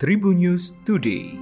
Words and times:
Tribun 0.00 0.40
News 0.40 0.72
Today. 0.88 1.36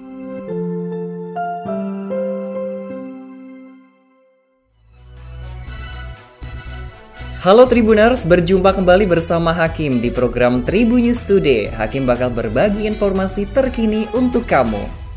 Halo 7.38 7.70
Tribuners, 7.70 8.26
berjumpa 8.26 8.74
kembali 8.74 9.06
bersama 9.06 9.54
Hakim 9.54 10.02
di 10.02 10.10
program 10.10 10.66
Tribun 10.66 11.06
News 11.06 11.22
Today. 11.22 11.70
Hakim 11.70 12.02
bakal 12.02 12.34
berbagi 12.34 12.90
informasi 12.90 13.46
terkini 13.54 14.10
untuk 14.10 14.42
kamu. 14.50 15.07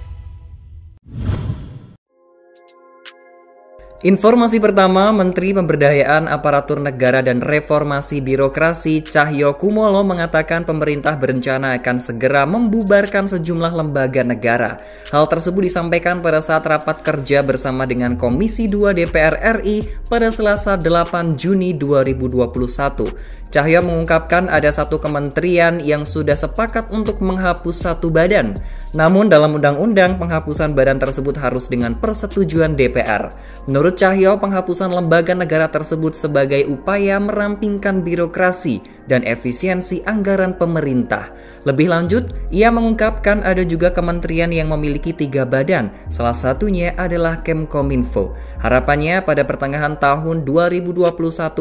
Informasi 4.01 4.57
pertama, 4.57 5.13
Menteri 5.13 5.53
Pemberdayaan 5.53 6.25
Aparatur 6.25 6.81
Negara 6.81 7.21
dan 7.21 7.37
Reformasi 7.37 8.17
Birokrasi 8.17 9.05
Cahyo 9.05 9.61
Kumolo 9.61 10.01
mengatakan 10.01 10.65
pemerintah 10.65 11.21
berencana 11.21 11.77
akan 11.77 12.01
segera 12.01 12.49
membubarkan 12.49 13.29
sejumlah 13.29 13.69
lembaga 13.69 14.25
negara. 14.25 14.81
Hal 15.13 15.29
tersebut 15.29 15.69
disampaikan 15.69 16.17
pada 16.17 16.41
saat 16.41 16.65
rapat 16.65 17.05
kerja 17.05 17.45
bersama 17.45 17.85
dengan 17.85 18.17
Komisi 18.17 18.65
2 18.65 18.89
DPR 18.97 19.61
RI 19.61 19.85
pada 20.09 20.33
Selasa 20.33 20.81
8 20.81 21.37
Juni 21.37 21.77
2021. 21.77 23.53
Cahyo 23.53 23.83
mengungkapkan 23.83 24.47
ada 24.47 24.71
satu 24.71 24.97
kementerian 24.97 25.77
yang 25.77 26.07
sudah 26.07 26.39
sepakat 26.39 26.87
untuk 26.89 27.19
menghapus 27.19 27.83
satu 27.83 28.07
badan. 28.07 28.55
Namun 28.95 29.27
dalam 29.27 29.59
undang-undang 29.59 30.15
penghapusan 30.15 30.71
badan 30.71 31.03
tersebut 31.03 31.35
harus 31.35 31.67
dengan 31.67 31.91
persetujuan 31.99 32.79
DPR. 32.79 33.27
Menurut 33.67 33.90
Menurut 33.91 34.07
Cahyo, 34.07 34.39
penghapusan 34.39 34.87
lembaga 34.87 35.35
negara 35.35 35.67
tersebut 35.67 36.15
sebagai 36.15 36.63
upaya 36.63 37.19
merampingkan 37.19 37.99
birokrasi 38.07 38.79
dan 39.11 39.19
efisiensi 39.27 39.99
anggaran 40.07 40.55
pemerintah. 40.55 41.35
Lebih 41.67 41.91
lanjut, 41.91 42.31
ia 42.55 42.71
mengungkapkan 42.71 43.43
ada 43.43 43.67
juga 43.67 43.91
kementerian 43.91 44.47
yang 44.47 44.71
memiliki 44.71 45.11
tiga 45.11 45.43
badan, 45.43 45.91
salah 46.07 46.31
satunya 46.31 46.95
adalah 46.95 47.43
Kemkominfo. 47.43 48.31
Harapannya 48.63 49.27
pada 49.27 49.43
pertengahan 49.43 49.99
tahun 49.99 50.47
2021 50.47 51.11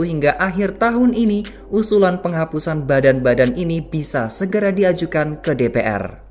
hingga 0.06 0.38
akhir 0.38 0.78
tahun 0.78 1.10
ini, 1.10 1.66
usulan 1.74 2.22
penghapusan 2.22 2.86
badan-badan 2.86 3.58
ini 3.58 3.82
bisa 3.82 4.30
segera 4.30 4.70
diajukan 4.70 5.42
ke 5.42 5.50
DPR. 5.58 6.30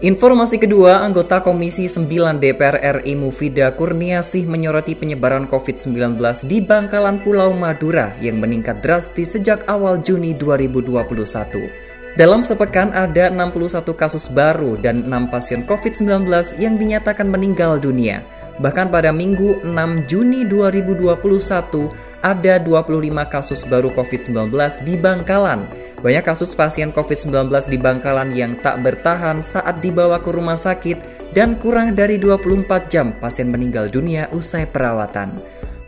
Informasi 0.00 0.56
kedua, 0.56 1.04
anggota 1.04 1.44
Komisi 1.44 1.84
9 1.84 2.40
DPR 2.40 3.04
RI 3.04 3.12
Mufida 3.20 3.68
Kurniasih 3.76 4.48
menyoroti 4.48 4.96
penyebaran 4.96 5.44
COVID-19 5.44 6.16
di 6.48 6.64
Bangkalan 6.64 7.20
Pulau 7.20 7.52
Madura 7.52 8.16
yang 8.16 8.40
meningkat 8.40 8.80
drastis 8.80 9.36
sejak 9.36 9.60
awal 9.68 10.00
Juni 10.00 10.32
2021. 10.32 12.16
Dalam 12.16 12.40
sepekan 12.40 12.96
ada 12.96 13.28
61 13.28 13.92
kasus 13.92 14.32
baru 14.32 14.80
dan 14.80 15.04
6 15.04 15.28
pasien 15.28 15.68
COVID-19 15.68 16.32
yang 16.56 16.80
dinyatakan 16.80 17.28
meninggal 17.28 17.76
dunia. 17.76 18.24
Bahkan 18.56 18.88
pada 18.88 19.12
Minggu 19.12 19.60
6 19.68 20.08
Juni 20.08 20.48
2021, 20.48 21.92
ada 22.20 22.60
25 22.60 23.10
kasus 23.32 23.64
baru 23.64 23.92
COVID-19 23.96 24.52
di 24.84 24.94
Bangkalan. 24.96 25.64
Banyak 26.00 26.24
kasus 26.24 26.56
pasien 26.56 26.92
COVID-19 26.92 27.48
di 27.68 27.76
Bangkalan 27.80 28.32
yang 28.32 28.56
tak 28.60 28.80
bertahan 28.80 29.44
saat 29.44 29.80
dibawa 29.84 30.20
ke 30.20 30.32
rumah 30.32 30.56
sakit 30.56 31.30
dan 31.36 31.56
kurang 31.60 31.96
dari 31.96 32.16
24 32.16 32.92
jam 32.92 33.12
pasien 33.20 33.48
meninggal 33.52 33.88
dunia 33.88 34.28
usai 34.32 34.64
perawatan. 34.68 35.40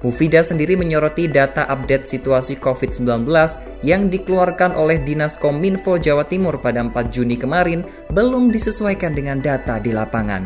Mufida 0.03 0.43
sendiri 0.43 0.75
menyoroti 0.75 1.31
data 1.31 1.63
update 1.71 2.03
situasi 2.03 2.59
COVID-19 2.59 3.23
yang 3.87 4.11
dikeluarkan 4.11 4.75
oleh 4.75 4.99
Dinas 4.99 5.39
Kominfo 5.39 5.95
Jawa 5.95 6.27
Timur 6.27 6.59
pada 6.59 6.83
4 6.83 6.91
Juni 7.15 7.39
kemarin 7.39 7.87
belum 8.11 8.51
disesuaikan 8.51 9.15
dengan 9.15 9.39
data 9.39 9.79
di 9.79 9.95
lapangan. 9.95 10.43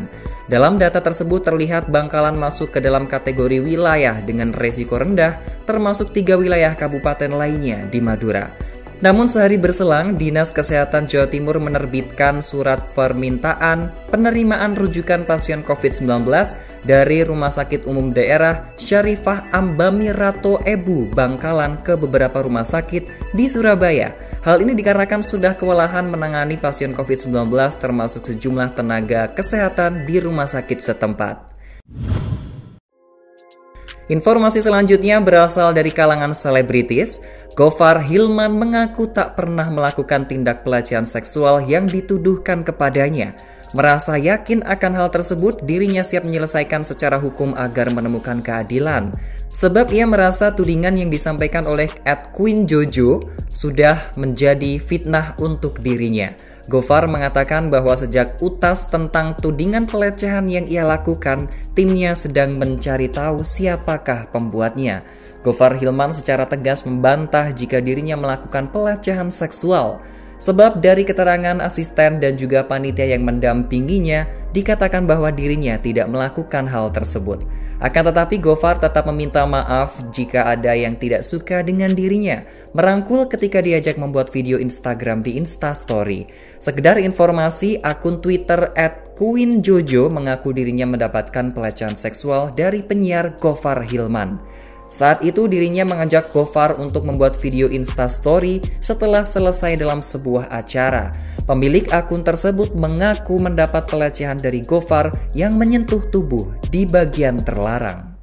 Dalam 0.47 0.79
data 0.79 1.03
tersebut 1.03 1.43
terlihat 1.43 1.91
Bangkalan 1.91 2.39
masuk 2.39 2.71
ke 2.71 2.79
dalam 2.79 3.03
kategori 3.03 3.59
wilayah 3.59 4.15
dengan 4.23 4.55
resiko 4.55 4.95
rendah, 4.95 5.35
termasuk 5.67 6.15
tiga 6.15 6.39
wilayah 6.39 6.71
kabupaten 6.71 7.35
lainnya 7.35 7.83
di 7.91 7.99
Madura. 7.99 8.76
Namun 8.97 9.29
sehari 9.29 9.61
berselang, 9.61 10.17
Dinas 10.17 10.49
Kesehatan 10.49 11.05
Jawa 11.05 11.29
Timur 11.29 11.61
menerbitkan 11.61 12.41
surat 12.41 12.81
permintaan 12.97 13.93
penerimaan 14.09 14.73
rujukan 14.73 15.21
pasien 15.21 15.61
COVID-19 15.61 16.25
dari 16.81 17.21
Rumah 17.21 17.53
Sakit 17.53 17.85
Umum 17.85 18.09
Daerah 18.09 18.73
Syarifah 18.73 19.53
Ambami 19.53 20.09
Rato 20.09 20.57
Ebu 20.65 21.13
Bangkalan 21.13 21.85
ke 21.85 21.93
beberapa 21.93 22.41
rumah 22.41 22.65
sakit 22.65 23.37
di 23.37 23.45
Surabaya. 23.45 24.17
Hal 24.41 24.65
ini 24.65 24.73
dikarenakan 24.73 25.21
sudah 25.21 25.53
kewalahan 25.53 26.09
menangani 26.09 26.57
pasien 26.57 26.97
COVID-19 26.97 27.53
termasuk 27.77 28.25
sejumlah 28.25 28.73
tenaga 28.73 29.29
kesehatan 29.29 30.09
di 30.09 30.17
rumah 30.17 30.49
sakit 30.49 30.81
setempat. 30.81 31.56
Informasi 34.07 34.63
selanjutnya 34.63 35.19
berasal 35.19 35.75
dari 35.75 35.91
kalangan 35.91 36.31
selebritis. 36.31 37.19
Gofar 37.59 37.99
Hilman 37.99 38.55
mengaku 38.55 39.11
tak 39.11 39.35
pernah 39.35 39.67
melakukan 39.67 40.23
tindak 40.23 40.63
pelecehan 40.63 41.03
seksual 41.03 41.67
yang 41.67 41.91
dituduhkan 41.91 42.63
kepadanya. 42.63 43.35
Merasa 43.75 44.15
yakin 44.15 44.63
akan 44.63 44.91
hal 44.95 45.11
tersebut, 45.11 45.59
dirinya 45.67 45.99
siap 45.99 46.23
menyelesaikan 46.23 46.87
secara 46.87 47.19
hukum 47.19 47.51
agar 47.59 47.91
menemukan 47.91 48.39
keadilan. 48.39 49.11
Sebab 49.51 49.91
ia 49.91 50.07
merasa 50.07 50.55
tudingan 50.55 50.95
yang 50.95 51.11
disampaikan 51.11 51.67
oleh 51.67 51.91
Ed 52.07 52.31
Queen 52.31 52.63
Jojo 52.63 53.27
sudah 53.51 54.15
menjadi 54.15 54.79
fitnah 54.79 55.35
untuk 55.43 55.83
dirinya. 55.83 56.31
Gofar 56.67 57.07
mengatakan 57.07 57.71
bahwa 57.71 57.95
sejak 57.95 58.43
utas 58.43 58.91
tentang 58.91 59.39
tudingan 59.39 59.87
pelecehan 59.87 60.51
yang 60.51 60.67
ia 60.67 60.83
lakukan, 60.83 61.47
timnya 61.71 62.11
sedang 62.11 62.59
mencari 62.59 63.07
tahu 63.07 63.39
siapakah 63.39 64.27
pembuatnya. 64.35 65.07
Gofar 65.47 65.79
Hilman 65.79 66.11
secara 66.11 66.43
tegas 66.43 66.83
membantah 66.83 67.55
jika 67.55 67.79
dirinya 67.79 68.19
melakukan 68.19 68.67
pelecehan 68.67 69.31
seksual. 69.31 70.03
Sebab 70.37 70.85
dari 70.85 71.01
keterangan 71.01 71.57
asisten 71.65 72.21
dan 72.21 72.37
juga 72.37 72.61
panitia 72.61 73.09
yang 73.09 73.25
mendampinginya, 73.25 74.29
dikatakan 74.53 75.09
bahwa 75.09 75.33
dirinya 75.33 75.77
tidak 75.81 76.05
melakukan 76.09 76.69
hal 76.69 76.93
tersebut. 76.93 77.41
Akan 77.77 78.09
tetapi 78.09 78.41
Gofar 78.41 78.81
tetap 78.81 79.05
meminta 79.05 79.45
maaf 79.45 80.01
jika 80.09 80.49
ada 80.49 80.73
yang 80.73 80.97
tidak 80.97 81.21
suka 81.21 81.61
dengan 81.61 81.93
dirinya, 81.93 82.41
merangkul 82.73 83.29
ketika 83.29 83.61
diajak 83.61 84.01
membuat 84.01 84.33
video 84.33 84.57
Instagram 84.57 85.21
di 85.21 85.37
Instastory. 85.37 86.25
Sekedar 86.57 86.97
informasi, 86.97 87.77
akun 87.85 88.17
Twitter 88.21 88.73
at 88.73 89.13
mengaku 89.17 90.53
dirinya 90.53 90.85
mendapatkan 90.85 91.53
pelecehan 91.53 91.97
seksual 91.97 92.53
dari 92.53 92.85
penyiar 92.85 93.37
Gofar 93.37 93.85
Hilman. 93.85 94.37
Saat 94.87 95.19
itu 95.19 95.51
dirinya 95.51 95.83
mengajak 95.83 96.31
Gofar 96.31 96.79
untuk 96.79 97.03
membuat 97.03 97.35
video 97.35 97.67
instastory 97.67 98.63
setelah 98.79 99.27
selesai 99.27 99.75
dalam 99.75 99.99
sebuah 99.99 100.47
acara. 100.47 101.11
Pemilik 101.43 101.87
akun 101.91 102.23
tersebut 102.23 102.71
mengaku 102.75 103.39
mendapat 103.39 103.87
pelecehan 103.87 104.39
dari 104.39 104.63
Gofar 104.63 105.11
yang 105.35 105.59
menyentuh 105.59 106.03
tubuh 106.07 106.55
di 106.71 106.87
bagian 106.87 107.35
terlarang. 107.39 108.15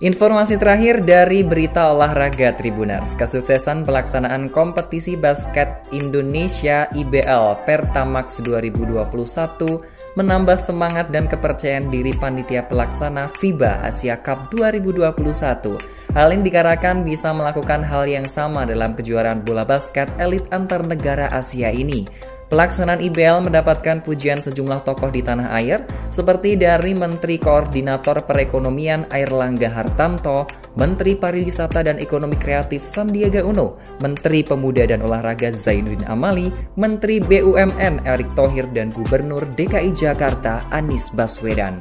Informasi 0.00 0.56
terakhir 0.56 1.04
dari 1.04 1.44
berita 1.44 1.92
olahraga 1.92 2.56
Tribuners, 2.56 3.12
kesuksesan 3.20 3.84
pelaksanaan 3.84 4.48
kompetisi 4.48 5.12
basket 5.12 5.68
Indonesia 5.92 6.88
IBL 6.96 7.68
Pertamax 7.68 8.40
2021 8.40 9.99
menambah 10.20 10.60
semangat 10.60 11.08
dan 11.08 11.24
kepercayaan 11.24 11.88
diri 11.88 12.12
panitia 12.12 12.68
pelaksana 12.68 13.32
FIBA 13.40 13.88
Asia 13.88 14.20
Cup 14.20 14.52
2021. 14.52 15.80
Hal 16.12 16.28
ini 16.36 16.44
dikarenakan 16.44 17.08
bisa 17.08 17.32
melakukan 17.32 17.80
hal 17.80 18.04
yang 18.04 18.28
sama 18.28 18.68
dalam 18.68 18.92
kejuaraan 18.92 19.40
bola 19.40 19.64
basket 19.64 20.12
elit 20.20 20.44
antar 20.52 20.84
negara 20.84 21.32
Asia 21.32 21.72
ini. 21.72 22.04
Pelaksanaan 22.50 22.98
IBL 22.98 23.46
mendapatkan 23.46 24.02
pujian 24.02 24.42
sejumlah 24.42 24.82
tokoh 24.82 25.06
di 25.14 25.22
tanah 25.22 25.54
air, 25.54 25.86
seperti 26.10 26.58
dari 26.58 26.98
Menteri 26.98 27.38
Koordinator 27.38 28.26
Perekonomian 28.26 29.06
Airlangga 29.14 29.70
Hartanto, 29.70 30.50
Menteri 30.74 31.14
Pariwisata 31.14 31.86
dan 31.86 32.02
Ekonomi 32.02 32.34
Kreatif 32.34 32.82
Sandiaga 32.82 33.46
Uno, 33.46 33.78
Menteri 34.02 34.42
Pemuda 34.42 34.82
dan 34.82 35.06
Olahraga 35.06 35.54
Zainuddin 35.54 36.02
Amali, 36.10 36.50
Menteri 36.74 37.22
BUMN 37.22 38.02
Erick 38.02 38.34
Thohir 38.34 38.66
dan 38.74 38.90
Gubernur 38.90 39.46
DKI 39.54 39.94
Jakarta 39.94 40.66
Anies 40.74 41.06
Baswedan. 41.14 41.78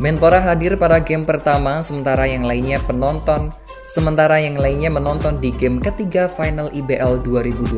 Menpora 0.00 0.40
hadir 0.40 0.80
pada 0.80 1.04
game 1.04 1.28
pertama, 1.28 1.84
sementara 1.84 2.24
yang 2.24 2.48
lainnya 2.48 2.80
penonton 2.80 3.52
Sementara 3.88 4.36
yang 4.36 4.60
lainnya 4.60 4.92
menonton 4.92 5.40
di 5.40 5.48
game 5.48 5.80
ketiga 5.80 6.28
final 6.28 6.68
IBL 6.76 7.24
2021. 7.24 7.72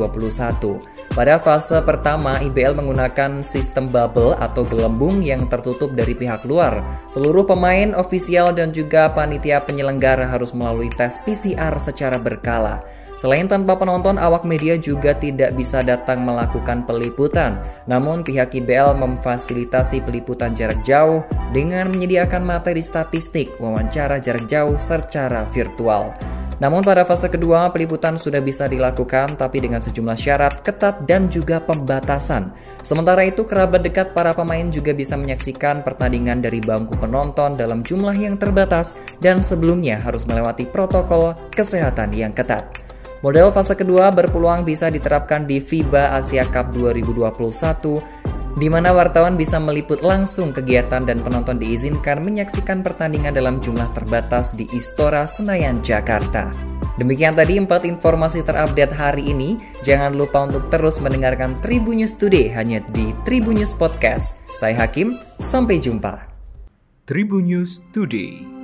Pada 1.15 1.39
fase 1.39 1.79
pertama, 1.87 2.35
IBL 2.43 2.75
menggunakan 2.75 3.39
sistem 3.39 3.87
bubble 3.87 4.35
atau 4.35 4.67
gelembung 4.67 5.23
yang 5.23 5.47
tertutup 5.47 5.95
dari 5.95 6.11
pihak 6.11 6.43
luar. 6.43 6.83
Seluruh 7.07 7.47
pemain, 7.47 7.95
ofisial, 7.95 8.51
dan 8.51 8.75
juga 8.75 9.07
panitia 9.07 9.63
penyelenggara 9.63 10.27
harus 10.27 10.51
melalui 10.51 10.91
tes 10.91 11.15
PCR 11.23 11.79
secara 11.79 12.19
berkala. 12.19 12.83
Selain 13.21 13.45
tanpa 13.45 13.77
penonton, 13.77 14.17
awak 14.17 14.49
media 14.49 14.81
juga 14.81 15.13
tidak 15.13 15.53
bisa 15.53 15.85
datang 15.85 16.25
melakukan 16.25 16.89
peliputan. 16.89 17.61
Namun 17.85 18.25
pihak 18.25 18.49
IBL 18.57 18.97
memfasilitasi 18.97 20.01
peliputan 20.01 20.57
jarak 20.57 20.81
jauh 20.81 21.21
dengan 21.53 21.93
menyediakan 21.93 22.41
materi 22.41 22.81
statistik 22.81 23.53
wawancara 23.61 24.17
jarak 24.17 24.49
jauh 24.49 24.73
secara 24.81 25.45
virtual. 25.53 26.17
Namun 26.57 26.81
pada 26.81 27.05
fase 27.05 27.29
kedua 27.29 27.69
peliputan 27.69 28.17
sudah 28.17 28.41
bisa 28.41 28.65
dilakukan 28.65 29.37
tapi 29.37 29.61
dengan 29.61 29.85
sejumlah 29.85 30.17
syarat 30.17 30.65
ketat 30.65 31.05
dan 31.05 31.29
juga 31.29 31.61
pembatasan. 31.61 32.53
Sementara 32.81 33.21
itu 33.21 33.45
kerabat 33.45 33.85
dekat 33.85 34.17
para 34.17 34.33
pemain 34.33 34.65
juga 34.73 34.97
bisa 34.97 35.13
menyaksikan 35.13 35.85
pertandingan 35.85 36.41
dari 36.41 36.57
bangku 36.57 36.97
penonton 36.97 37.53
dalam 37.53 37.85
jumlah 37.85 38.17
yang 38.17 38.37
terbatas 38.41 38.97
dan 39.21 39.45
sebelumnya 39.45 40.01
harus 40.01 40.25
melewati 40.25 40.65
protokol 40.65 41.37
kesehatan 41.53 42.13
yang 42.17 42.33
ketat. 42.33 42.80
Model 43.21 43.53
fase 43.53 43.77
kedua 43.77 44.09
berpeluang 44.09 44.65
bisa 44.65 44.89
diterapkan 44.89 45.45
di 45.45 45.61
FIBA 45.61 46.17
Asia 46.17 46.41
Cup 46.49 46.73
2021 46.73 48.57
di 48.57 48.67
mana 48.67 48.91
wartawan 48.91 49.37
bisa 49.37 49.61
meliput 49.61 50.03
langsung 50.03 50.51
kegiatan 50.51 51.05
dan 51.05 51.23
penonton 51.23 51.55
diizinkan 51.61 52.19
menyaksikan 52.19 52.83
pertandingan 52.83 53.31
dalam 53.31 53.63
jumlah 53.63 53.87
terbatas 53.95 54.57
di 54.57 54.67
Istora 54.75 55.23
Senayan, 55.29 55.79
Jakarta. 55.79 56.51
Demikian 56.99 57.37
tadi 57.37 57.55
empat 57.55 57.87
informasi 57.87 58.43
terupdate 58.43 58.91
hari 58.91 59.31
ini. 59.31 59.55
Jangan 59.85 60.17
lupa 60.17 60.43
untuk 60.43 60.67
terus 60.67 60.99
mendengarkan 60.99 61.55
Tribunnews 61.63 62.17
Today 62.19 62.51
hanya 62.51 62.83
di 62.91 63.15
Tribunnews 63.23 63.71
Podcast. 63.71 64.35
Saya 64.57 64.75
Hakim, 64.83 65.15
sampai 65.39 65.79
jumpa. 65.79 66.27
Tribunnews 67.07 67.79
Today. 67.95 68.60